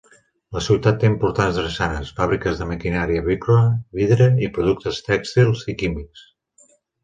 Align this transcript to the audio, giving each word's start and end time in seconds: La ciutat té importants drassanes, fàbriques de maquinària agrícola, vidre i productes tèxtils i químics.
La 0.55 0.61
ciutat 0.67 0.95
té 1.03 1.09
importants 1.11 1.59
drassanes, 1.59 2.09
fàbriques 2.21 2.57
de 2.63 2.67
maquinària 2.71 3.23
agrícola, 3.27 3.61
vidre 4.03 4.33
i 4.49 4.53
productes 4.59 5.07
tèxtils 5.13 5.67
i 5.75 5.81
químics. 5.85 6.29